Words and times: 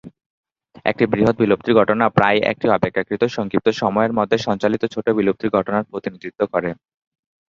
একটি 0.85 1.03
বৃহৎ 1.07 1.35
বিলুপ্তির 1.37 1.77
ঘটনা 1.79 2.05
প্রায়ই 2.09 2.45
একটি 2.51 2.65
অপেক্ষাকৃত 2.69 3.23
সংক্ষিপ্ত 3.29 3.67
সময়ের 3.81 4.15
মধ্যে 4.17 4.37
সঞ্চালিত 4.39 4.83
ছোট 4.93 5.05
বিলুপ্তির 5.17 5.53
ঘটনার 5.57 5.87
প্রতিনিধিত্ব 5.91 6.41
করে। 6.53 6.69